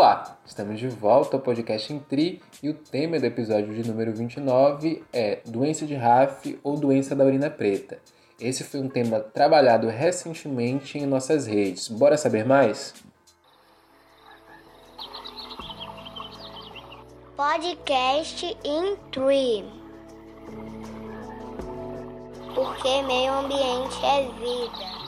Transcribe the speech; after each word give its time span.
Olá, 0.00 0.38
estamos 0.46 0.80
de 0.80 0.88
volta 0.88 1.36
ao 1.36 1.42
podcast 1.42 1.92
Intri 1.92 2.40
e 2.62 2.70
o 2.70 2.74
tema 2.74 3.20
do 3.20 3.26
episódio 3.26 3.74
de 3.74 3.86
número 3.86 4.14
29 4.14 5.04
é 5.12 5.40
doença 5.44 5.84
de 5.84 5.94
RAF 5.94 6.58
ou 6.64 6.78
doença 6.78 7.14
da 7.14 7.22
urina 7.22 7.50
preta. 7.50 7.98
Esse 8.40 8.64
foi 8.64 8.80
um 8.80 8.88
tema 8.88 9.20
trabalhado 9.20 9.88
recentemente 9.88 10.96
em 10.96 11.04
nossas 11.04 11.46
redes. 11.46 11.86
Bora 11.88 12.16
saber 12.16 12.46
mais? 12.46 12.94
Podcast 17.36 18.56
Intri. 18.64 19.66
Porque 22.54 23.02
meio 23.02 23.34
ambiente 23.34 24.02
é 24.02 24.22
vida. 24.38 24.99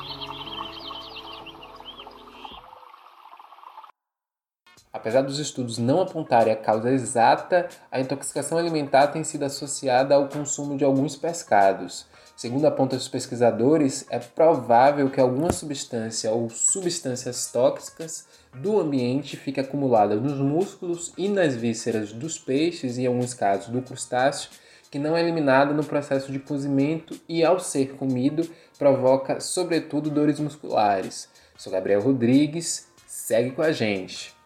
Apesar 4.92 5.22
dos 5.22 5.38
estudos 5.38 5.78
não 5.78 6.02
apontarem 6.02 6.52
a 6.52 6.56
causa 6.56 6.90
exata, 6.90 7.66
a 7.90 7.98
intoxicação 7.98 8.58
alimentar 8.58 9.06
tem 9.06 9.24
sido 9.24 9.44
associada 9.44 10.14
ao 10.14 10.28
consumo 10.28 10.76
de 10.76 10.84
alguns 10.84 11.16
pescados. 11.16 12.04
Segundo 12.36 12.66
apontam 12.66 12.98
os 12.98 13.08
pesquisadores, 13.08 14.04
é 14.10 14.18
provável 14.18 15.08
que 15.08 15.20
alguma 15.20 15.50
substância 15.50 16.30
ou 16.30 16.50
substâncias 16.50 17.50
tóxicas 17.50 18.26
do 18.54 18.78
ambiente 18.78 19.36
fique 19.36 19.60
acumulada 19.60 20.16
nos 20.16 20.38
músculos 20.38 21.12
e 21.16 21.26
nas 21.26 21.54
vísceras 21.54 22.12
dos 22.12 22.38
peixes 22.38 22.98
e, 22.98 23.02
em 23.02 23.06
alguns 23.06 23.32
casos, 23.32 23.68
do 23.68 23.80
crustáceo, 23.80 24.50
que 24.90 24.98
não 24.98 25.16
é 25.16 25.22
eliminada 25.22 25.72
no 25.72 25.84
processo 25.84 26.30
de 26.30 26.38
cozimento 26.38 27.18
e, 27.26 27.42
ao 27.42 27.58
ser 27.58 27.94
comido, 27.94 28.46
provoca, 28.78 29.40
sobretudo, 29.40 30.10
dores 30.10 30.38
musculares. 30.38 31.30
Sou 31.56 31.72
Gabriel 31.72 32.02
Rodrigues, 32.02 32.88
segue 33.06 33.52
com 33.52 33.62
a 33.62 33.72
gente. 33.72 34.41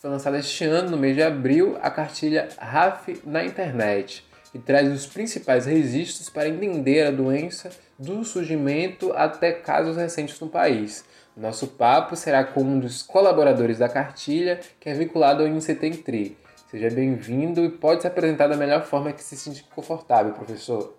Foi 0.00 0.08
lançada 0.10 0.38
este 0.38 0.64
ano, 0.64 0.92
no 0.92 0.96
mês 0.96 1.16
de 1.16 1.22
abril, 1.24 1.76
a 1.82 1.90
cartilha 1.90 2.48
RAF 2.56 3.20
na 3.26 3.44
internet, 3.44 4.24
que 4.52 4.58
traz 4.60 4.92
os 4.92 5.06
principais 5.06 5.66
registros 5.66 6.30
para 6.30 6.48
entender 6.48 7.04
a 7.04 7.10
doença 7.10 7.70
do 7.98 8.24
surgimento 8.24 9.12
até 9.12 9.50
casos 9.50 9.96
recentes 9.96 10.38
no 10.38 10.48
país. 10.48 11.04
Nosso 11.36 11.66
papo 11.66 12.14
será 12.14 12.44
com 12.44 12.60
um 12.60 12.78
dos 12.78 13.02
colaboradores 13.02 13.78
da 13.78 13.88
cartilha, 13.88 14.60
que 14.78 14.88
é 14.88 14.94
vinculado 14.94 15.42
ao 15.42 15.48
INCETENTRI. 15.48 16.38
Seja 16.70 16.90
bem-vindo 16.90 17.64
e 17.64 17.68
pode 17.68 18.02
se 18.02 18.06
apresentar 18.06 18.46
da 18.46 18.56
melhor 18.56 18.84
forma 18.84 19.12
que 19.12 19.22
se 19.22 19.36
sentir 19.36 19.64
confortável, 19.74 20.32
professor. 20.32 20.96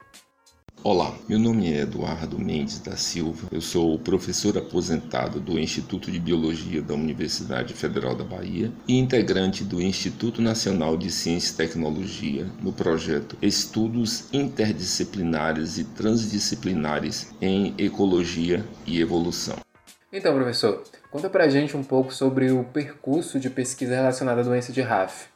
Olá, 0.81 1.13
meu 1.27 1.37
nome 1.37 1.73
é 1.73 1.81
Eduardo 1.81 2.39
Mendes 2.39 2.79
da 2.79 2.95
Silva, 2.95 3.49
eu 3.51 3.59
sou 3.59 3.99
professor 3.99 4.57
aposentado 4.57 5.37
do 5.37 5.59
Instituto 5.59 6.09
de 6.09 6.17
Biologia 6.21 6.81
da 6.81 6.93
Universidade 6.93 7.73
Federal 7.73 8.15
da 8.15 8.23
Bahia 8.23 8.71
e 8.87 8.97
integrante 8.97 9.65
do 9.65 9.81
Instituto 9.81 10.41
Nacional 10.41 10.95
de 10.95 11.11
Ciência 11.11 11.51
e 11.51 11.57
Tecnologia 11.57 12.47
no 12.63 12.71
projeto 12.71 13.37
Estudos 13.41 14.33
Interdisciplinares 14.33 15.77
e 15.77 15.83
Transdisciplinares 15.83 17.35
em 17.41 17.75
Ecologia 17.77 18.63
e 18.87 19.01
Evolução. 19.01 19.57
Então, 20.13 20.33
professor, 20.33 20.81
conta 21.11 21.29
pra 21.29 21.49
gente 21.49 21.75
um 21.75 21.83
pouco 21.83 22.13
sobre 22.13 22.51
o 22.51 22.63
percurso 22.63 23.37
de 23.37 23.49
pesquisa 23.49 23.95
relacionada 23.95 24.39
à 24.39 24.43
doença 24.45 24.71
de 24.71 24.79
RAF. 24.79 25.27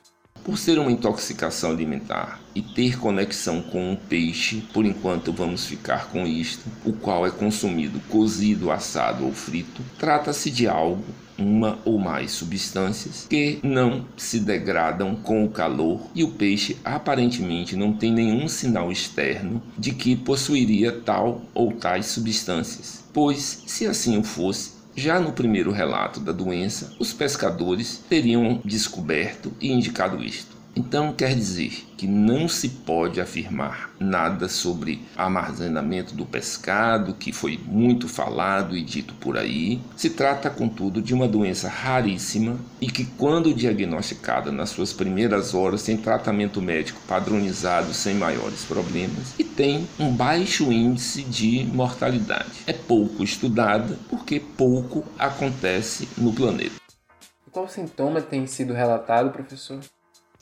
Por 0.44 0.58
ser 0.58 0.78
uma 0.78 0.92
intoxicação 0.92 1.72
alimentar 1.72 2.42
e 2.54 2.62
ter 2.62 3.00
conexão 3.00 3.62
com 3.62 3.92
um 3.92 3.96
peixe, 3.96 4.62
por 4.74 4.86
enquanto 4.86 5.32
vamos 5.32 5.66
ficar 5.66 6.10
com 6.10 6.28
isto, 6.28 6.66
o 6.84 6.92
qual 6.92 7.26
é 7.26 7.32
consumido 7.32 8.00
cozido, 8.10 8.70
assado 8.70 9.26
ou 9.26 9.32
frito, 9.32 9.82
trata-se 9.98 10.52
de 10.52 10.68
algo 10.68 11.04
uma 11.38 11.80
ou 11.84 11.98
mais 11.98 12.32
substâncias 12.32 13.26
que 13.30 13.60
não 13.64 14.06
se 14.18 14.40
degradam 14.40 15.16
com 15.16 15.44
o 15.44 15.50
calor 15.50 16.02
e 16.14 16.24
o 16.24 16.32
peixe 16.32 16.78
aparentemente 16.84 17.76
não 17.76 17.94
tem 17.94 18.12
nenhum 18.12 18.48
sinal 18.48 18.92
externo 18.92 19.62
de 19.78 19.94
que 19.94 20.16
possuiria 20.16 20.92
tal 20.92 21.42
ou 21.54 21.72
tais 21.72 22.08
substâncias. 22.08 23.04
Pois, 23.14 23.64
se 23.66 23.86
assim 23.88 24.18
o 24.18 24.24
fosse, 24.24 24.83
já 24.96 25.20
no 25.20 25.32
primeiro 25.32 25.72
relato 25.72 26.20
da 26.20 26.32
doença, 26.32 26.94
os 27.00 27.14
pescadores 27.14 28.04
teriam 28.10 28.62
descoberto 28.64 29.52
e 29.60 29.72
indicado 29.72 30.24
isto. 30.24 30.63
Então 30.76 31.14
quer 31.14 31.36
dizer 31.36 31.86
que 31.96 32.08
não 32.08 32.48
se 32.48 32.68
pode 32.68 33.22
afirmar 33.22 33.92
nada 34.00 34.50
sobre 34.50 35.02
armazenamento 35.16 36.16
do 36.16 36.26
pescado, 36.26 37.14
que 37.14 37.32
foi 37.32 37.60
muito 37.64 38.08
falado 38.08 38.76
e 38.76 38.84
dito 38.84 39.14
por 39.16 39.38
aí. 39.38 39.80
Se 39.96 40.10
trata, 40.10 40.50
contudo, 40.50 41.02
de 41.02 41.14
uma 41.14 41.28
doença 41.28 41.70
raríssima 41.70 42.58
e 42.82 42.88
que, 42.88 43.06
quando 43.06 43.54
diagnosticada 43.54 44.52
nas 44.52 44.70
suas 44.70 44.92
primeiras 44.92 45.54
horas, 45.54 45.84
tem 45.84 45.96
tratamento 45.96 46.62
médico 46.62 47.00
padronizado 47.08 47.94
sem 47.94 48.16
maiores 48.16 48.66
problemas 48.66 49.36
e 49.38 49.44
tem 49.44 49.88
um 50.00 50.12
baixo 50.12 50.72
índice 50.72 51.24
de 51.24 51.66
mortalidade. 51.66 52.64
É 52.66 52.74
pouco 52.74 53.24
estudada 53.24 53.98
porque 54.10 54.40
pouco 54.40 55.04
acontece 55.20 56.10
no 56.18 56.34
planeta. 56.34 56.76
Qual 57.52 57.68
sintoma 57.68 58.20
tem 58.20 58.48
sido 58.48 58.74
relatado, 58.74 59.30
professor? 59.32 59.80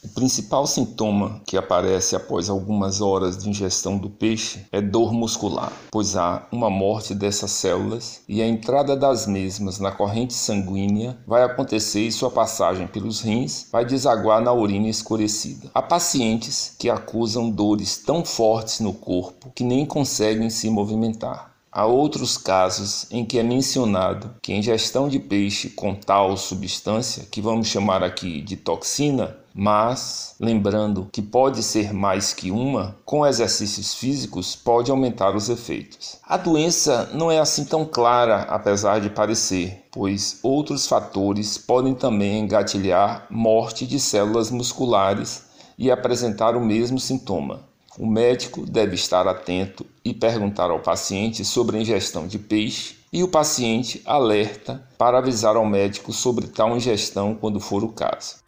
O 0.03 0.09
principal 0.09 0.65
sintoma 0.65 1.41
que 1.45 1.55
aparece 1.55 2.15
após 2.15 2.49
algumas 2.49 3.01
horas 3.01 3.37
de 3.37 3.47
ingestão 3.47 3.99
do 3.99 4.09
peixe 4.09 4.65
é 4.71 4.81
dor 4.81 5.13
muscular, 5.13 5.71
pois 5.91 6.15
há 6.15 6.47
uma 6.51 6.71
morte 6.71 7.13
dessas 7.13 7.51
células 7.51 8.21
e 8.27 8.41
a 8.41 8.47
entrada 8.47 8.97
das 8.97 9.27
mesmas 9.27 9.77
na 9.77 9.91
corrente 9.91 10.33
sanguínea 10.33 11.19
vai 11.27 11.43
acontecer 11.43 12.01
e 12.01 12.11
sua 12.11 12.31
passagem 12.31 12.87
pelos 12.87 13.21
rins 13.21 13.67
vai 13.71 13.85
desaguar 13.85 14.41
na 14.41 14.51
urina 14.51 14.87
escurecida. 14.89 15.69
Há 15.71 15.83
pacientes 15.83 16.75
que 16.79 16.89
acusam 16.89 17.51
dores 17.51 17.97
tão 17.97 18.25
fortes 18.25 18.79
no 18.79 18.93
corpo 18.93 19.51
que 19.53 19.63
nem 19.63 19.85
conseguem 19.85 20.49
se 20.49 20.67
movimentar. 20.71 21.51
Há 21.73 21.85
outros 21.85 22.37
casos 22.37 23.05
em 23.11 23.23
que 23.23 23.39
é 23.39 23.43
mencionado 23.43 24.35
que 24.41 24.51
a 24.51 24.57
ingestão 24.57 25.07
de 25.07 25.19
peixe 25.19 25.69
com 25.69 25.95
tal 25.95 26.35
substância, 26.35 27.25
que 27.31 27.39
vamos 27.39 27.67
chamar 27.67 28.03
aqui 28.03 28.41
de 28.41 28.57
toxina, 28.57 29.37
mas 29.53 30.35
lembrando 30.39 31.07
que 31.11 31.21
pode 31.21 31.61
ser 31.63 31.93
mais 31.93 32.33
que 32.33 32.51
uma, 32.51 32.95
com 33.05 33.25
exercícios 33.25 33.93
físicos 33.93 34.55
pode 34.55 34.91
aumentar 34.91 35.35
os 35.35 35.49
efeitos. 35.49 36.17
A 36.27 36.37
doença 36.37 37.09
não 37.13 37.31
é 37.31 37.39
assim 37.39 37.65
tão 37.65 37.85
clara, 37.85 38.43
apesar 38.43 38.99
de 38.99 39.09
parecer, 39.09 39.85
pois 39.91 40.39
outros 40.41 40.87
fatores 40.87 41.57
podem 41.57 41.93
também 41.93 42.39
engatilhar 42.39 43.27
morte 43.29 43.85
de 43.85 43.99
células 43.99 44.49
musculares 44.49 45.43
e 45.77 45.91
apresentar 45.91 46.55
o 46.55 46.61
mesmo 46.61 46.99
sintoma. 46.99 47.69
O 47.99 48.07
médico 48.07 48.65
deve 48.65 48.95
estar 48.95 49.27
atento 49.27 49.85
e 50.03 50.13
perguntar 50.13 50.71
ao 50.71 50.79
paciente 50.79 51.43
sobre 51.43 51.77
a 51.77 51.81
ingestão 51.81 52.25
de 52.25 52.39
peixe 52.39 52.95
e 53.11 53.21
o 53.21 53.27
paciente 53.27 54.01
alerta 54.05 54.81
para 54.97 55.17
avisar 55.17 55.57
ao 55.57 55.65
médico 55.65 56.13
sobre 56.13 56.47
tal 56.47 56.77
ingestão 56.77 57.35
quando 57.35 57.59
for 57.59 57.83
o 57.83 57.89
caso. 57.89 58.40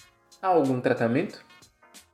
Há 0.43 0.49
algum 0.49 0.81
tratamento? 0.81 1.39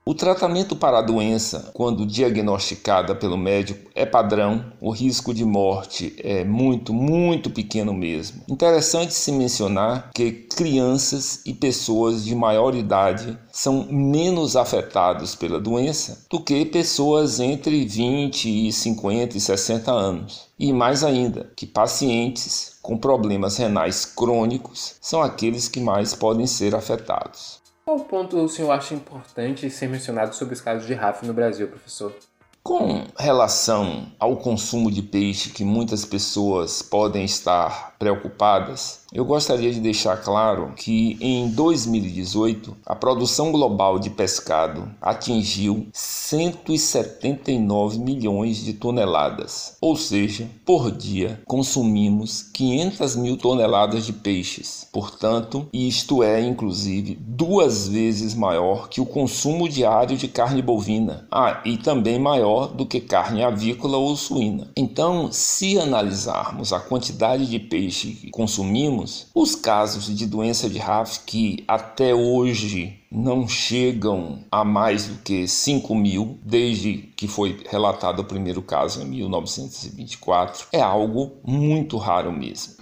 O 0.05 0.13
tratamento 0.13 0.75
para 0.75 0.99
a 0.99 1.01
doença, 1.01 1.71
quando 1.73 2.05
diagnosticada 2.05 3.15
pelo 3.15 3.35
médico, 3.35 3.89
é 3.95 4.05
padrão. 4.05 4.71
O 4.79 4.91
risco 4.91 5.33
de 5.33 5.43
morte 5.43 6.15
é 6.19 6.43
muito, 6.43 6.93
muito 6.93 7.49
pequeno 7.49 7.91
mesmo. 7.91 8.43
Interessante 8.47 9.15
se 9.15 9.31
mencionar 9.31 10.11
que 10.13 10.31
crianças 10.31 11.41
e 11.43 11.55
pessoas 11.55 12.23
de 12.23 12.35
maior 12.35 12.75
idade 12.75 13.35
são 13.51 13.87
menos 13.89 14.55
afetados 14.55 15.33
pela 15.33 15.59
doença 15.59 16.23
do 16.29 16.39
que 16.39 16.65
pessoas 16.65 17.39
entre 17.39 17.83
20 17.83 18.67
e 18.67 18.71
50 18.71 19.37
e 19.37 19.41
60 19.41 19.91
anos. 19.91 20.49
E 20.59 20.71
mais 20.71 21.03
ainda, 21.03 21.51
que 21.55 21.65
pacientes 21.65 22.77
com 22.81 22.95
problemas 22.95 23.57
renais 23.57 24.05
crônicos 24.05 24.95
são 25.01 25.19
aqueles 25.21 25.67
que 25.67 25.79
mais 25.79 26.13
podem 26.13 26.45
ser 26.45 26.75
afetados. 26.75 27.58
Qual 27.89 28.01
ponto 28.01 28.37
o 28.37 28.47
senhor 28.47 28.69
acha 28.69 28.93
importante 28.93 29.67
ser 29.71 29.89
mencionado 29.89 30.35
sobre 30.35 30.53
os 30.53 30.61
casos 30.61 30.85
de 30.85 30.93
RAF 30.93 31.25
no 31.25 31.33
Brasil, 31.33 31.67
professor? 31.67 32.15
Com 32.61 33.07
relação 33.17 34.11
ao 34.19 34.37
consumo 34.37 34.91
de 34.91 35.01
peixe 35.01 35.49
que 35.49 35.63
muitas 35.63 36.05
pessoas 36.05 36.83
podem 36.83 37.25
estar 37.25 37.88
preocupadas, 37.99 39.01
eu 39.11 39.25
gostaria 39.25 39.73
de 39.73 39.81
deixar 39.81 40.17
claro 40.17 40.71
que 40.75 41.17
em 41.19 41.49
2018 41.49 42.77
a 42.85 42.95
produção 42.95 43.51
global 43.51 43.97
de 43.99 44.09
pescado 44.09 44.89
atingiu 45.01 45.87
179 45.91 47.99
milhões 47.99 48.63
de 48.63 48.71
toneladas, 48.73 49.75
ou 49.81 49.97
seja, 49.97 50.47
por 50.63 50.91
dia 50.91 51.41
consumimos 51.45 52.43
500 52.53 53.15
mil 53.17 53.35
toneladas 53.35 54.05
de 54.05 54.13
peixes. 54.13 54.87
Portanto, 54.93 55.67
isto 55.73 56.23
é 56.23 56.39
inclusive 56.39 57.17
duas 57.19 57.87
vezes 57.87 58.35
maior 58.35 58.87
que 58.87 59.01
o 59.01 59.05
consumo 59.05 59.67
diário 59.67 60.15
de 60.15 60.27
carne 60.27 60.61
bovina, 60.61 61.27
ah, 61.31 61.61
e 61.65 61.77
também 61.77 62.19
maior 62.19 62.67
do 62.67 62.85
que 62.85 63.01
carne 63.01 63.43
avícola 63.43 63.97
ou 63.97 64.15
suína. 64.15 64.69
Então, 64.77 65.31
se 65.31 65.79
analisarmos 65.79 66.71
a 66.71 66.79
quantidade 66.79 67.47
de 67.47 67.59
peixe 67.59 67.88
peixe 67.89 68.11
que 68.11 68.29
consumimos, 68.29 69.31
os 69.33 69.55
casos 69.55 70.15
de 70.15 70.27
doença 70.27 70.69
de 70.69 70.77
RAF 70.77 71.21
que 71.25 71.63
até 71.67 72.13
hoje 72.13 72.99
não 73.11 73.47
chegam 73.47 74.45
a 74.51 74.63
mais 74.63 75.07
do 75.07 75.23
que 75.23 75.47
5 75.47 75.95
mil, 75.95 76.37
desde 76.43 76.97
que 77.17 77.27
foi 77.27 77.59
relatado 77.67 78.19
o 78.19 78.23
primeiro 78.23 78.61
caso 78.61 79.01
em 79.01 79.05
1924, 79.05 80.67
é 80.71 80.79
algo 80.79 81.37
muito 81.43 81.97
raro 81.97 82.31
mesmo. 82.31 82.75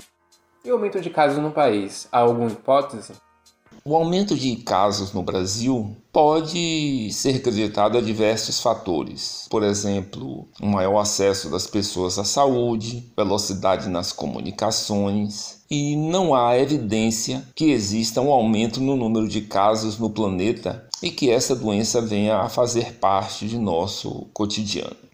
E 0.66 0.70
o 0.70 0.74
aumento 0.74 1.00
de 1.00 1.10
casos 1.10 1.42
no 1.42 1.52
país? 1.52 2.10
Há 2.12 2.20
alguma 2.20 2.52
hipótese? 2.52 3.14
O 3.90 3.96
aumento 3.96 4.36
de 4.36 4.54
casos 4.58 5.14
no 5.14 5.24
Brasil 5.24 5.96
pode 6.12 7.10
ser 7.14 7.38
acreditado 7.38 7.98
a 7.98 8.02
diversos 8.02 8.60
fatores. 8.60 9.48
Por 9.50 9.64
exemplo, 9.64 10.46
um 10.62 10.72
maior 10.72 11.00
acesso 11.00 11.50
das 11.50 11.68
pessoas 11.68 12.20
à 12.20 12.26
saúde, 12.26 13.10
velocidade 13.16 13.88
nas 13.88 14.12
comunicações, 14.12 15.62
e 15.72 15.96
não 15.96 16.36
há 16.36 16.60
evidência 16.60 17.48
que 17.56 17.72
exista 17.72 18.20
um 18.20 18.30
aumento 18.30 18.82
no 18.82 18.98
número 18.98 19.26
de 19.26 19.40
casos 19.40 19.98
no 19.98 20.10
planeta 20.10 20.86
e 21.02 21.10
que 21.10 21.32
essa 21.32 21.56
doença 21.56 22.02
venha 22.02 22.40
a 22.40 22.50
fazer 22.50 22.96
parte 22.96 23.48
de 23.48 23.58
nosso 23.58 24.28
cotidiano. 24.34 25.07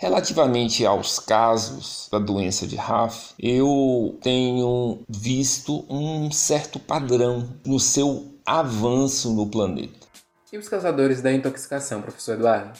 Relativamente 0.00 0.86
aos 0.86 1.18
casos 1.18 2.08
da 2.08 2.20
doença 2.20 2.68
de 2.68 2.76
RAF, 2.76 3.34
eu 3.36 4.16
tenho 4.22 5.00
visto 5.08 5.84
um 5.90 6.30
certo 6.30 6.78
padrão 6.78 7.52
no 7.66 7.80
seu 7.80 8.32
avanço 8.46 9.34
no 9.34 9.48
planeta. 9.48 10.06
E 10.52 10.56
os 10.56 10.68
causadores 10.68 11.20
da 11.20 11.32
intoxicação, 11.32 12.00
professor 12.00 12.34
Eduardo? 12.34 12.78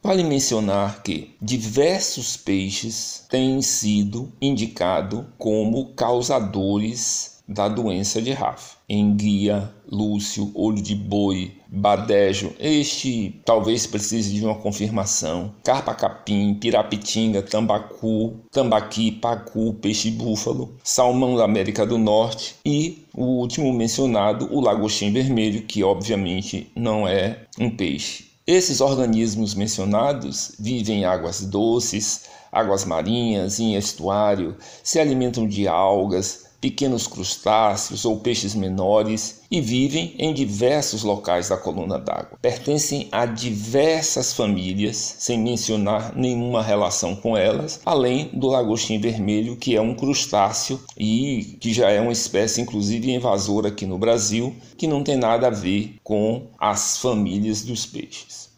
Vale 0.00 0.22
mencionar 0.22 1.02
que 1.02 1.34
diversos 1.42 2.36
peixes 2.36 3.26
têm 3.28 3.60
sido 3.60 4.32
indicados 4.40 5.24
como 5.36 5.94
causadores 5.94 7.35
da 7.48 7.68
doença 7.68 8.20
de 8.20 8.32
Rafa. 8.32 8.76
Enguia, 8.88 9.70
Lúcio, 9.90 10.50
olho 10.54 10.82
de 10.82 10.94
boi, 10.94 11.52
badejo, 11.68 12.52
este 12.58 13.40
talvez 13.44 13.86
precise 13.86 14.34
de 14.34 14.44
uma 14.44 14.54
confirmação. 14.54 15.54
Carpa-capim, 15.62 16.54
pirapitinga, 16.54 17.42
tambacu, 17.42 18.34
tambaqui, 18.50 19.12
pacu, 19.12 19.74
peixe-búfalo, 19.74 20.74
salmão 20.82 21.36
da 21.36 21.44
América 21.44 21.86
do 21.86 21.98
Norte 21.98 22.56
e 22.64 23.04
o 23.14 23.24
último 23.24 23.72
mencionado, 23.72 24.48
o 24.52 24.60
lagostim 24.60 25.12
vermelho, 25.12 25.62
que 25.62 25.84
obviamente 25.84 26.70
não 26.74 27.06
é 27.06 27.44
um 27.58 27.70
peixe. 27.70 28.26
Esses 28.46 28.80
organismos 28.80 29.56
mencionados 29.56 30.52
vivem 30.58 31.00
em 31.00 31.04
águas 31.04 31.40
doces, 31.40 32.26
águas 32.52 32.84
marinhas, 32.84 33.58
em 33.58 33.74
estuário, 33.74 34.56
se 34.84 35.00
alimentam 35.00 35.48
de 35.48 35.66
algas, 35.66 36.45
pequenos 36.66 37.06
crustáceos 37.06 38.04
ou 38.04 38.18
peixes 38.18 38.52
menores 38.52 39.42
e 39.48 39.60
vivem 39.60 40.16
em 40.18 40.34
diversos 40.34 41.04
locais 41.04 41.48
da 41.48 41.56
coluna 41.56 41.96
d'água. 41.96 42.36
Pertencem 42.42 43.08
a 43.12 43.24
diversas 43.24 44.32
famílias, 44.32 44.96
sem 44.96 45.38
mencionar 45.38 46.16
nenhuma 46.16 46.60
relação 46.60 47.14
com 47.14 47.36
elas, 47.36 47.80
além 47.86 48.30
do 48.34 48.48
lagostim 48.48 48.98
vermelho, 48.98 49.54
que 49.54 49.76
é 49.76 49.80
um 49.80 49.94
crustáceo 49.94 50.80
e 50.98 51.56
que 51.60 51.72
já 51.72 51.88
é 51.88 52.00
uma 52.00 52.10
espécie 52.10 52.60
inclusive 52.60 53.12
invasora 53.12 53.68
aqui 53.68 53.86
no 53.86 53.96
Brasil, 53.96 54.52
que 54.76 54.88
não 54.88 55.04
tem 55.04 55.16
nada 55.16 55.46
a 55.46 55.50
ver 55.50 55.94
com 56.02 56.48
as 56.58 56.98
famílias 56.98 57.62
dos 57.62 57.86
peixes. 57.86 58.50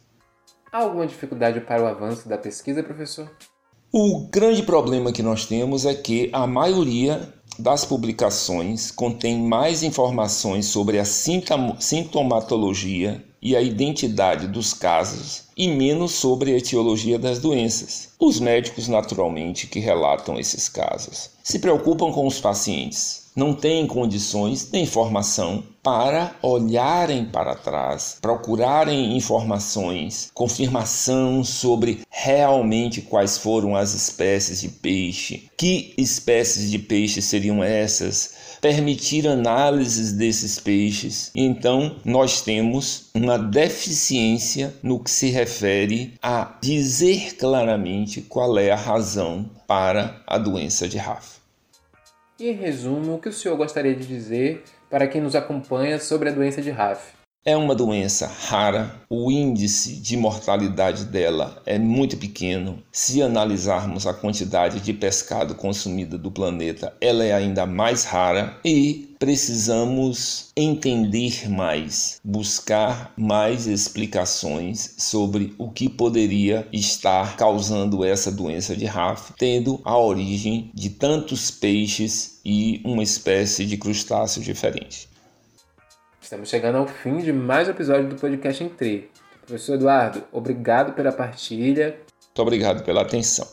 Há 0.73 0.79
alguma 0.79 1.07
dificuldade 1.07 1.61
para 1.61 1.83
o 1.83 1.87
avanço 1.87 2.27
da 2.27 2.39
pesquisa, 2.39 2.83
professor? 2.83 3.31
O 3.91 4.27
grande 4.31 4.63
problema 4.63 5.11
que 5.11 5.23
nós 5.23 5.47
temos 5.47 5.87
é 5.87 5.95
que 5.95 6.29
a 6.31 6.47
maioria 6.47 7.33
das 7.59 7.87
publicações 7.87 8.91
contém 8.91 9.39
mais 9.39 9.83
informações 9.83 10.67
sobre 10.67 10.99
a 10.99 11.07
sintomatologia 11.07 13.25
e 13.41 13.57
a 13.57 13.63
identidade 13.63 14.47
dos 14.47 14.75
casos 14.75 15.45
e 15.57 15.69
menos 15.69 16.13
sobre 16.13 16.53
a 16.53 16.59
etiologia 16.59 17.19
das 17.19 17.39
doenças. 17.39 18.11
Os 18.21 18.39
médicos, 18.39 18.89
naturalmente, 18.89 19.67
que 19.67 19.81
relatam 19.81 20.39
esses 20.39 20.69
casos 20.69 21.31
se 21.43 21.59
preocupam 21.59 22.13
com 22.13 22.27
os 22.27 22.39
pacientes, 22.39 23.28
não 23.39 23.55
têm 23.55 23.87
condições 23.87 24.69
nem 24.73 24.85
formação 24.85 25.63
para 25.81 26.35
olharem 26.43 27.25
para 27.25 27.55
trás, 27.55 28.19
procurarem 28.21 29.17
informações, 29.17 30.29
confirmação 30.35 31.45
sobre 31.45 32.01
realmente 32.11 33.01
quais 33.01 33.39
foram 33.39 33.77
as 33.77 33.95
espécies 33.95 34.61
de 34.61 34.69
peixe, 34.69 35.49
que 35.57 35.95
espécies 35.97 36.69
de 36.69 36.81
peixe 36.81 37.23
seriam 37.23 37.63
essas, 37.63 38.35
permitir 38.61 39.29
análises 39.29 40.13
desses 40.13 40.59
peixes. 40.59 41.31
Então, 41.33 41.95
nós 42.05 42.41
temos 42.41 43.05
uma 43.15 43.39
deficiência 43.39 44.75
no 44.83 44.99
que 44.99 45.13
se 45.13 45.31
refere 45.31 46.15
a 46.21 46.59
dizer 46.61 47.37
claramente 47.37 48.21
qual 48.21 48.59
é 48.59 48.73
a 48.73 48.77
razão 48.77 49.49
para 49.65 50.21
a 50.27 50.37
doença 50.39 50.89
de 50.89 50.99
Rafa. 50.99 51.38
E 52.39 52.49
em 52.49 52.53
resumo, 52.53 53.17
o 53.17 53.19
que 53.19 53.29
o 53.29 53.33
senhor 53.33 53.57
gostaria 53.57 53.97
de 53.97 54.07
dizer 54.07 54.63
para 54.89 55.09
quem 55.09 55.21
nos 55.21 55.35
acompanha 55.35 55.99
sobre 55.99 56.29
a 56.29 56.33
doença 56.33 56.63
de 56.63 56.71
RAF? 56.71 57.18
É 57.45 57.57
uma 57.57 57.75
doença 57.75 58.27
rara, 58.27 59.01
o 59.09 59.31
índice 59.31 59.95
de 59.95 60.17
mortalidade 60.17 61.05
dela 61.05 61.63
é 61.65 61.79
muito 61.79 62.17
pequeno. 62.17 62.83
Se 62.93 63.23
analisarmos 63.23 64.07
a 64.07 64.13
quantidade 64.13 64.81
de 64.81 64.93
pescado 64.93 65.55
consumida 65.55 66.19
do 66.19 66.31
planeta, 66.31 66.93
ela 67.01 67.25
é 67.25 67.33
ainda 67.33 67.65
mais 67.65 68.05
rara 68.05 68.59
e 68.65 69.15
precisamos 69.19 70.51
entender 70.57 71.49
mais, 71.49 72.21
buscar 72.23 73.15
mais 73.17 73.67
explicações 73.67 74.97
sobre 74.99 75.55
o 75.57 75.71
que 75.71 75.89
poderia 75.89 76.69
estar 76.73 77.37
causando 77.37 78.05
essa 78.05 78.31
doença 78.31 78.77
de 78.77 78.85
RAF, 78.85 79.33
tendo 79.39 79.81
a 79.85 79.97
origem 79.97 80.71
de 80.75 80.91
tantos 80.91 81.51
peixes 81.51 82.41
e 82.45 82.83
uma 82.85 83.03
espécie 83.03 83.65
de 83.65 83.77
crustáceo 83.77 84.43
diferente. 84.43 85.09
Estamos 86.29 86.51
chegando 86.51 86.77
ao 86.77 86.87
fim 86.87 87.17
de 87.17 87.33
mais 87.33 87.69
um 87.69 87.71
episódio 87.71 88.07
do 88.07 88.17
podcast 88.17 88.63
Entre. 88.63 89.11
Professor 89.47 89.77
Eduardo, 89.77 90.23
obrigado 90.31 90.93
pela 90.93 91.11
partilha. 91.11 91.97
Muito 92.27 92.43
obrigado 92.43 92.85
pela 92.85 93.01
atenção. 93.01 93.49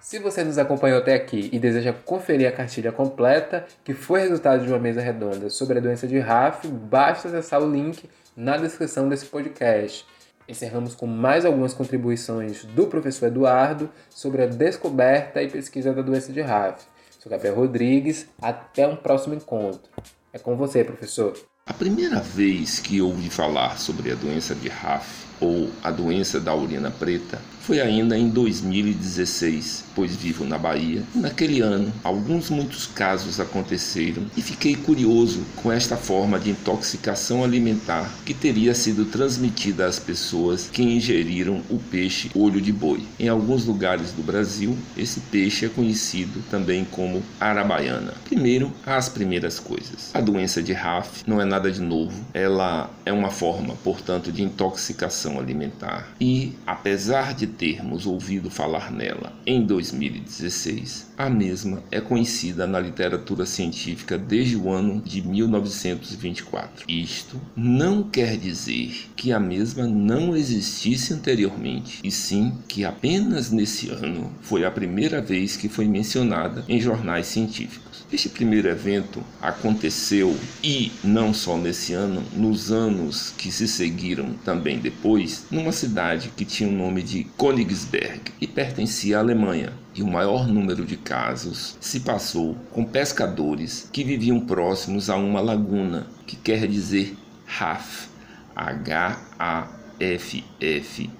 Se 0.00 0.18
você 0.18 0.42
nos 0.42 0.56
acompanhou 0.56 1.00
até 1.00 1.12
aqui 1.12 1.50
e 1.52 1.58
deseja 1.58 1.92
conferir 1.92 2.48
a 2.48 2.50
cartilha 2.52 2.90
completa, 2.90 3.66
que 3.84 3.92
foi 3.92 4.20
resultado 4.20 4.64
de 4.64 4.72
uma 4.72 4.78
mesa 4.78 5.02
redonda 5.02 5.50
sobre 5.50 5.76
a 5.76 5.82
doença 5.82 6.08
de 6.08 6.18
RAF, 6.18 6.66
basta 6.66 7.28
acessar 7.28 7.62
o 7.62 7.70
link 7.70 8.08
na 8.34 8.56
descrição 8.56 9.06
desse 9.06 9.26
podcast. 9.26 10.06
Encerramos 10.48 10.94
com 10.94 11.06
mais 11.06 11.44
algumas 11.44 11.74
contribuições 11.74 12.64
do 12.64 12.86
professor 12.86 13.26
Eduardo 13.26 13.90
sobre 14.08 14.44
a 14.44 14.46
descoberta 14.46 15.42
e 15.42 15.50
pesquisa 15.50 15.92
da 15.92 16.00
doença 16.00 16.32
de 16.32 16.40
RAF. 16.40 16.86
Sou 17.18 17.28
Gabriel 17.28 17.54
Rodrigues, 17.54 18.26
até 18.40 18.88
um 18.88 18.96
próximo 18.96 19.34
encontro. 19.34 19.90
É 20.32 20.38
com 20.38 20.56
você, 20.56 20.82
professor. 20.82 21.51
A 21.64 21.72
primeira 21.72 22.20
vez 22.20 22.80
que 22.80 23.00
ouvi 23.00 23.30
falar 23.30 23.78
sobre 23.78 24.10
a 24.10 24.16
doença 24.16 24.52
de 24.52 24.68
RAF 24.68 25.31
ou 25.42 25.68
a 25.82 25.90
doença 25.90 26.40
da 26.40 26.54
urina 26.54 26.90
preta 26.90 27.40
foi 27.62 27.80
ainda 27.80 28.18
em 28.18 28.28
2016, 28.28 29.84
pois 29.94 30.16
vivo 30.16 30.44
na 30.44 30.58
Bahia. 30.58 31.04
Naquele 31.14 31.60
ano, 31.60 31.92
alguns 32.02 32.50
muitos 32.50 32.86
casos 32.88 33.38
aconteceram 33.38 34.24
e 34.36 34.42
fiquei 34.42 34.74
curioso 34.74 35.42
com 35.56 35.70
esta 35.70 35.96
forma 35.96 36.40
de 36.40 36.50
intoxicação 36.50 37.44
alimentar 37.44 38.12
que 38.26 38.34
teria 38.34 38.74
sido 38.74 39.04
transmitida 39.04 39.86
às 39.86 39.98
pessoas 39.98 40.68
que 40.72 40.82
ingeriram 40.82 41.62
o 41.70 41.78
peixe 41.78 42.30
olho 42.34 42.60
de 42.60 42.72
boi. 42.72 43.04
Em 43.18 43.28
alguns 43.28 43.64
lugares 43.64 44.10
do 44.10 44.24
Brasil, 44.24 44.76
esse 44.96 45.20
peixe 45.20 45.64
é 45.64 45.68
conhecido 45.68 46.42
também 46.50 46.84
como 46.84 47.22
arabaiana. 47.38 48.14
Primeiro, 48.24 48.72
as 48.84 49.08
primeiras 49.08 49.60
coisas. 49.60 50.10
A 50.12 50.20
doença 50.20 50.60
de 50.60 50.72
RAF 50.72 51.22
não 51.24 51.40
é 51.40 51.44
nada 51.44 51.70
de 51.70 51.80
novo, 51.80 52.24
ela 52.34 52.90
é 53.06 53.12
uma 53.12 53.30
forma, 53.30 53.76
portanto, 53.84 54.32
de 54.32 54.42
intoxicação 54.42 55.31
alimentar 55.38 56.14
e, 56.20 56.52
apesar 56.66 57.34
de 57.34 57.46
termos 57.46 58.06
ouvido 58.06 58.50
falar 58.50 58.90
nela 58.90 59.32
em 59.46 59.64
2016, 59.64 61.12
a 61.16 61.28
mesma 61.28 61.82
é 61.90 62.00
conhecida 62.00 62.66
na 62.66 62.80
literatura 62.80 63.46
científica 63.46 64.18
desde 64.18 64.56
o 64.56 64.70
ano 64.70 65.00
de 65.00 65.22
1924. 65.22 66.84
Isto 66.88 67.40
não 67.56 68.02
quer 68.02 68.36
dizer 68.36 69.10
que 69.16 69.32
a 69.32 69.40
mesma 69.40 69.86
não 69.86 70.36
existisse 70.36 71.14
anteriormente, 71.14 72.00
e 72.02 72.10
sim 72.10 72.52
que 72.68 72.84
apenas 72.84 73.50
nesse 73.50 73.90
ano 73.90 74.32
foi 74.40 74.64
a 74.64 74.70
primeira 74.70 75.20
vez 75.20 75.56
que 75.56 75.68
foi 75.68 75.86
mencionada 75.86 76.64
em 76.68 76.80
jornais 76.80 77.26
científicos. 77.26 77.92
Este 78.12 78.28
primeiro 78.28 78.68
evento 78.68 79.24
aconteceu 79.40 80.36
e 80.62 80.92
não 81.02 81.32
só 81.32 81.56
nesse 81.56 81.94
ano, 81.94 82.22
nos 82.36 82.70
anos 82.70 83.32
que 83.38 83.50
se 83.50 83.66
seguiram 83.66 84.34
também 84.44 84.78
depois, 84.78 85.11
numa 85.50 85.72
cidade 85.72 86.30
que 86.34 86.44
tinha 86.44 86.68
o 86.68 86.72
nome 86.72 87.02
de 87.02 87.24
Königsberg 87.38 88.20
e 88.40 88.46
pertencia 88.46 89.18
à 89.18 89.20
Alemanha. 89.20 89.72
e 89.94 90.02
o 90.02 90.06
maior 90.06 90.48
número 90.48 90.86
de 90.86 90.96
casos 90.96 91.76
se 91.78 92.00
passou 92.00 92.56
com 92.70 92.82
pescadores 92.82 93.90
que 93.92 94.02
viviam 94.02 94.40
próximos 94.40 95.10
a 95.10 95.16
uma 95.16 95.38
laguna, 95.40 96.06
que 96.26 96.34
quer 96.34 96.66
dizer 96.66 97.14
Haf, 97.60 98.08
H-A-F-F 98.56 99.10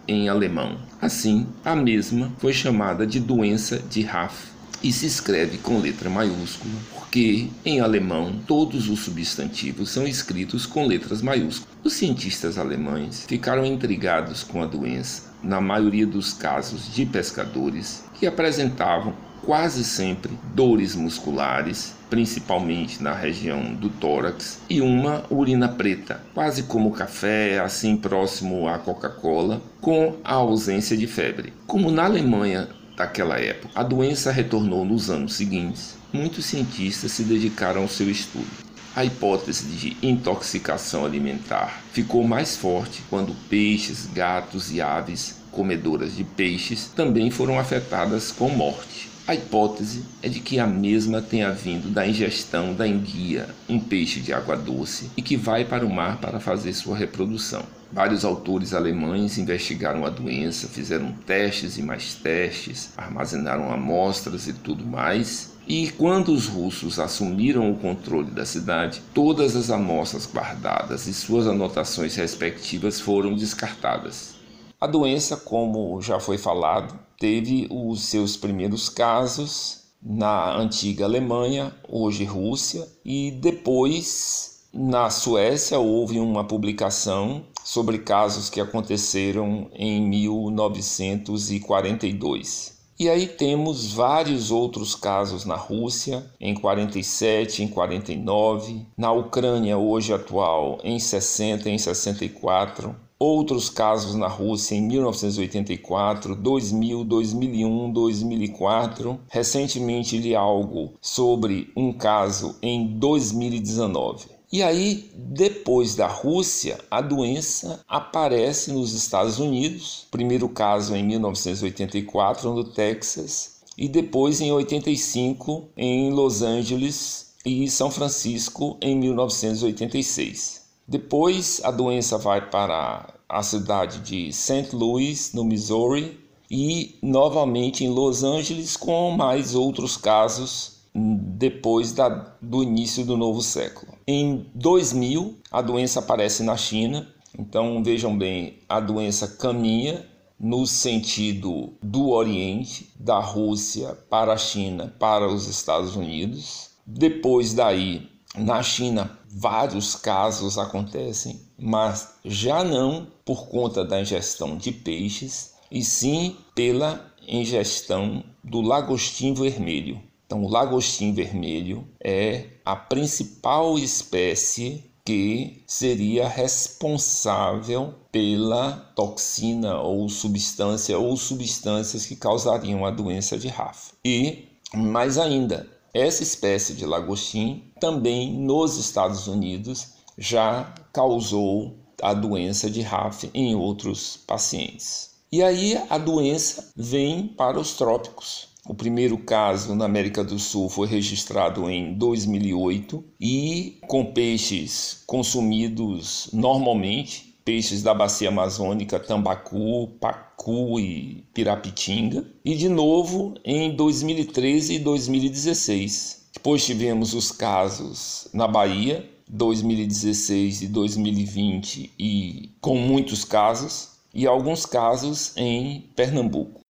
em 0.09 0.29
alemão. 0.31 0.79
Assim, 1.01 1.47
a 1.63 1.77
mesma 1.77 2.33
foi 2.39 2.55
chamada 2.55 3.07
de 3.07 3.21
doença 3.21 3.79
de 3.79 4.09
Haf 4.09 4.53
e 4.83 4.93
se 4.93 5.07
escreve 5.07 5.59
com 5.59 5.79
letra 5.79 6.11
maiúscula, 6.11 6.75
porque 6.95 7.49
em 7.65 7.81
alemão 7.81 8.35
todos 8.47 8.89
os 8.89 9.01
substantivos 9.01 9.91
são 9.91 10.07
escritos 10.07 10.67
com 10.67 10.87
letras 10.87 11.23
maiúsculas. 11.23 11.73
Os 11.85 11.93
cientistas 11.93 12.59
alemães 12.59 13.25
ficaram 13.27 13.65
intrigados 13.65 14.43
com 14.43 14.63
a 14.63 14.67
doença, 14.67 15.33
na 15.43 15.61
maioria 15.61 16.07
dos 16.07 16.33
casos 16.33 16.93
de 16.93 17.05
pescadores 17.05 18.05
que 18.15 18.27
apresentavam 18.27 19.15
quase 19.45 19.83
sempre 19.83 20.33
dores 20.55 20.95
musculares, 20.95 21.95
principalmente 22.09 23.03
na 23.03 23.13
região 23.13 23.75
do 23.75 23.89
tórax, 23.89 24.61
e 24.71 24.81
uma 24.81 25.25
urina 25.29 25.69
preta, 25.69 26.23
quase 26.33 26.63
como 26.65 26.93
café, 26.93 27.59
assim 27.59 27.97
próximo 27.97 28.69
à 28.69 28.79
Coca-Cola, 28.79 29.61
com 29.81 30.17
a 30.23 30.35
ausência 30.35 30.97
de 30.97 31.07
febre. 31.07 31.53
Como 31.67 31.91
na 31.91 32.05
Alemanha 32.05 32.69
daquela 32.97 33.39
época. 33.39 33.71
A 33.75 33.83
doença 33.83 34.31
retornou 34.31 34.85
nos 34.85 35.11
anos 35.11 35.35
seguintes. 35.35 35.97
Muitos 36.13 36.45
cientistas 36.47 37.13
se 37.13 37.23
dedicaram 37.25 37.83
ao 37.83 37.89
seu 37.89 38.11
estudo. 38.11 38.47
A 38.95 39.05
hipótese 39.05 39.65
de 39.67 39.97
intoxicação 40.03 41.05
alimentar 41.05 41.83
ficou 41.93 42.23
mais 42.25 42.57
forte 42.57 43.03
quando 43.09 43.35
peixes, 43.49 44.07
gatos 44.13 44.71
e 44.71 44.83
aves 44.83 45.37
comedoras 45.51 46.17
de 46.17 46.25
peixes 46.25 46.91
também 46.95 47.31
foram 47.31 47.59
afetadas 47.59 48.31
com 48.31 48.49
morte. 48.49 49.12
A 49.25 49.37
hipótese 49.37 50.05
é 50.21 50.29
de 50.29 50.41
que 50.41 50.59
a 50.59 50.67
mesma 50.67 51.23
tenha 51.23 51.53
vindo 51.53 51.89
da 51.89 52.05
ingestão 52.05 52.75
da 52.75 52.89
enguia, 52.89 53.49
um 53.69 53.79
peixe 53.79 54.19
de 54.19 54.33
água 54.33 54.57
doce, 54.57 55.13
e 55.17 55.23
que 55.23 55.37
vai 55.37 55.65
para 55.65 55.87
o 55.87 55.91
mar 55.91 56.21
para 56.21 56.41
fazer 56.41 56.73
sua 56.73 56.97
reprodução. 56.97 57.63
Vários 57.93 58.25
autores 58.25 58.75
alemães 58.75 59.39
investigaram 59.39 60.05
a 60.05 60.11
doença, 60.11 60.67
fizeram 60.67 61.13
testes 61.25 61.79
e 61.79 61.83
mais 61.83 62.17
testes, 62.17 62.95
armazenaram 62.97 63.73
amostras 63.73 64.49
e 64.49 64.55
tudo 64.55 64.85
mais. 64.85 65.53
E 65.69 65.91
quando 65.93 66.33
os 66.33 66.49
russos 66.49 66.99
assumiram 66.99 67.71
o 67.71 67.77
controle 67.77 68.31
da 68.33 68.45
cidade, 68.45 69.03
todas 69.15 69.55
as 69.55 69.71
amostras 69.71 70.27
guardadas 70.27 71.07
e 71.07 71.15
suas 71.15 71.47
anotações 71.47 72.17
respectivas 72.17 72.99
foram 72.99 73.37
descartadas. 73.37 74.35
A 74.81 74.87
doença, 74.89 75.37
como 75.37 76.03
já 76.03 76.19
foi 76.19 76.39
falado, 76.39 76.99
teve 77.23 77.67
os 77.71 78.03
seus 78.03 78.37
primeiros 78.37 78.89
casos 78.89 79.85
na 80.03 80.57
antiga 80.57 81.05
Alemanha, 81.05 81.73
hoje 81.89 82.25
Rússia, 82.25 82.85
e 83.05 83.31
depois 83.31 84.67
na 84.75 85.09
Suécia 85.09 85.79
houve 85.79 86.19
uma 86.19 86.43
publicação 86.43 87.45
sobre 87.63 87.99
casos 87.99 88.51
que 88.51 88.61
aconteceram 88.61 89.71
em 89.73 90.05
1942. 90.05 92.73
E 92.99 93.09
aí 93.09 93.29
temos 93.29 93.93
vários 93.93 94.51
outros 94.51 94.97
casos 94.97 95.45
na 95.45 95.55
Rússia, 95.55 96.29
em 96.41 96.55
47, 96.55 97.63
em 97.63 97.69
49, 97.69 98.85
na 98.97 99.13
Ucrânia 99.13 99.79
hoje 99.79 100.13
atual, 100.13 100.81
em 100.83 100.99
60, 100.99 101.71
em 101.71 101.79
64, 101.79 102.97
outros 103.23 103.71
casos 103.71 104.17
na 104.17 104.27
Rússia 104.27 104.75
em 104.75 104.83
1984, 104.83 106.35
2000, 106.35 107.05
2001, 107.05 107.93
2004. 107.93 109.21
Recentemente 109.29 110.19
li 110.19 110.35
algo 110.35 110.95
sobre 111.01 111.71
um 111.77 111.93
caso 111.93 112.57
em 112.61 112.99
2019. 112.99 114.27
E 114.53 114.61
aí, 114.61 115.09
depois 115.15 115.95
da 115.95 116.09
Rússia, 116.09 116.81
a 116.91 117.01
doença 117.01 117.81
aparece 117.87 118.73
nos 118.73 118.93
Estados 118.93 119.39
Unidos. 119.39 120.07
Primeiro 120.11 120.49
caso 120.49 120.97
em 120.97 121.05
1984 121.05 122.53
no 122.53 122.65
Texas 122.65 123.63
e 123.79 123.89
depois 123.89 124.41
em 124.41 124.51
85 124.51 125.69
em 125.77 126.11
Los 126.11 126.43
Angeles 126.43 127.35
e 127.47 127.71
São 127.71 127.91
Francisco 127.91 128.77
em 128.83 128.97
1986. 128.97 130.63
Depois 130.87 131.61
a 131.65 131.71
doença 131.71 132.19
vai 132.19 132.51
para 132.51 133.12
a 133.33 133.43
cidade 133.43 134.01
de 134.01 134.31
St. 134.31 134.77
Louis, 134.77 135.33
no 135.33 135.43
Missouri, 135.43 136.21
e 136.51 136.99
novamente 137.03 137.83
em 137.83 137.89
Los 137.89 138.23
Angeles 138.23 138.77
com 138.77 139.11
mais 139.13 139.55
outros 139.55 139.97
casos 139.97 140.83
depois 140.95 141.93
da, 141.95 142.11
do 142.43 142.63
início 142.63 143.07
do 143.07 143.17
novo 143.17 143.41
século. 143.41 143.95
Em 144.07 144.47
2000, 144.55 145.39
a 145.51 145.63
doença 145.63 146.01
aparece 146.01 146.43
na 146.43 146.59
China, 146.59 147.09
então 147.39 147.83
vejam 147.83 148.17
bem, 148.17 148.59
a 148.69 148.79
doença 148.79 149.27
caminha 149.27 150.07
no 150.39 150.67
sentido 150.67 151.73
do 151.83 152.11
Oriente, 152.11 152.93
da 153.01 153.19
Rússia 153.19 153.97
para 154.11 154.35
a 154.35 154.37
China, 154.37 154.95
para 154.99 155.27
os 155.27 155.49
Estados 155.49 155.97
Unidos. 155.97 156.69
Depois 156.87 157.55
daí, 157.55 158.11
na 158.37 158.63
China, 158.63 159.19
vários 159.27 159.95
casos 159.95 160.59
acontecem, 160.59 161.41
mas 161.63 162.17
já 162.25 162.65
não 162.65 163.07
por 163.25 163.47
conta 163.47 163.85
da 163.85 164.01
ingestão 164.01 164.57
de 164.57 164.73
peixes, 164.73 165.53
e 165.71 165.83
sim 165.83 166.37
pela 166.55 167.13
ingestão 167.27 168.25
do 168.43 168.61
lagostim 168.61 169.33
vermelho. 169.33 170.03
Então, 170.27 170.45
o 170.45 170.49
lagostim 170.49 171.15
vermelho 171.15 171.87
é 172.03 172.47
a 172.65 172.75
principal 172.75 173.79
espécie 173.79 174.85
que 175.05 175.63
seria 175.67 176.29
responsável 176.29 177.95
pela 178.11 178.73
toxina 178.95 179.81
ou 179.81 180.09
substância 180.09 180.99
ou 180.99 181.17
substâncias 181.17 182.07
que 182.07 182.17
causariam 182.17 182.85
a 182.85 182.91
doença 182.91 183.39
de 183.39 183.49
RAF. 183.49 183.93
E 184.05 184.49
mais 184.75 185.19
ainda, 185.19 185.69
essa 185.93 186.23
espécie 186.23 186.75
de 186.75 186.87
lagostim 186.87 187.65
também 187.81 188.33
nos 188.33 188.79
Estados 188.79 189.27
Unidos 189.27 190.02
já 190.17 190.75
causou 190.93 191.77
a 192.03 192.13
doença 192.13 192.69
de 192.69 192.81
RAF 192.81 193.31
em 193.33 193.55
outros 193.55 194.19
pacientes. 194.27 195.11
E 195.31 195.43
aí 195.43 195.81
a 195.89 195.97
doença 195.97 196.73
vem 196.77 197.27
para 197.27 197.59
os 197.59 197.75
trópicos. 197.75 198.49
O 198.65 198.75
primeiro 198.75 199.19
caso 199.19 199.75
na 199.75 199.87
América 199.87 200.23
do 200.23 200.39
Sul 200.39 200.69
foi 200.69 200.87
registrado 200.87 201.69
em 201.69 201.95
2008 201.95 203.03
e 203.21 203.79
com 203.89 204.05
peixes 204.05 205.03
consumidos 205.07 206.29
normalmente, 206.33 207.35
peixes 207.45 207.83
da 207.83 207.93
bacia 207.93 208.29
amazônica, 208.29 209.01
tambacu, 209.01 209.89
pacu 210.01 210.79
e 210.79 211.25
pirapitinga, 211.35 212.25
e 212.45 212.55
de 212.55 212.69
novo 212.69 213.35
em 213.45 213.75
2013 213.75 214.75
e 214.75 214.79
2016. 214.79 216.27
Depois 216.35 216.65
tivemos 216.65 217.15
os 217.15 217.33
casos 217.33 218.29
na 218.33 218.47
Bahia, 218.47 219.09
2016 219.33 220.63
e 220.63 220.69
2020 220.69 221.95
e 221.99 222.55
com 222.61 222.77
muitos 222.77 223.25
casos, 223.25 223.93
e 224.15 224.27
alguns 224.27 224.67
casos 224.67 225.35
em 225.37 225.91
Pernambuco. 225.97 226.61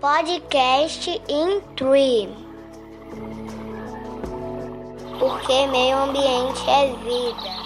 Podcast 0.00 1.10
in 1.28 1.60
Tree. 1.76 2.28
Porque 5.18 5.66
meio 5.66 5.98
ambiente 5.98 6.68
é 6.68 6.86
vida. 6.96 7.63